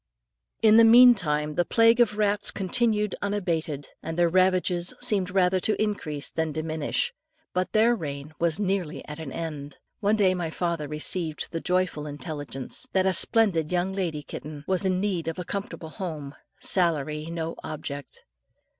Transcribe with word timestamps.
In 0.63 0.77
the 0.77 0.83
meantime 0.83 1.53
the 1.53 1.63
plague 1.63 1.99
of 1.99 2.17
rats 2.17 2.49
continued 2.49 3.15
unabated, 3.21 3.89
and 4.01 4.17
their 4.17 4.29
ravages 4.29 4.95
seemed 4.99 5.29
rather 5.29 5.59
to 5.59 5.79
increase 5.79 6.31
than 6.31 6.51
diminish. 6.51 7.13
But 7.53 7.71
their 7.73 7.93
reign 7.95 8.33
was 8.39 8.59
nearly 8.59 9.05
at 9.07 9.19
an 9.19 9.31
end. 9.31 9.77
One 9.99 10.15
day 10.15 10.33
my 10.33 10.49
father 10.49 10.87
received 10.87 11.51
the 11.51 11.61
joyful 11.61 12.07
intelligence 12.07 12.87
that 12.93 13.05
a 13.05 13.13
splendid 13.13 13.71
young 13.71 13.93
lady 13.93 14.23
kitten, 14.23 14.63
was 14.65 14.85
in 14.85 14.99
need 14.99 15.27
of 15.27 15.37
a 15.37 15.45
comfortable 15.45 15.89
home 15.89 16.33
salary 16.59 17.27
no 17.27 17.53
object. 17.63 18.23